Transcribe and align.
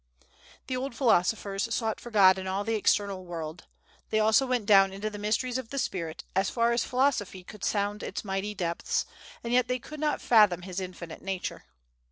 The 0.65 0.75
old 0.75 0.95
philosophers 0.95 1.71
sought 1.71 1.99
for 1.99 2.09
God 2.09 2.39
in 2.39 2.47
all 2.47 2.63
the 2.63 2.73
external 2.73 3.23
world; 3.23 3.65
they 4.09 4.19
also 4.19 4.47
went 4.47 4.65
down 4.65 4.91
into 4.91 5.11
the 5.11 5.19
mysteries 5.19 5.59
of 5.59 5.69
the 5.69 5.77
spirit, 5.77 6.23
as 6.35 6.49
far 6.49 6.71
as 6.71 6.83
philosophy 6.83 7.43
could 7.43 7.63
sound 7.63 8.01
its 8.01 8.25
mighty 8.25 8.55
depths, 8.55 9.05
and 9.43 9.53
yet 9.53 9.67
they 9.67 9.77
could 9.77 9.99
not 9.99 10.19
fathom 10.19 10.63
his 10.63 10.79
infinite 10.79 11.21
nature. 11.21 11.65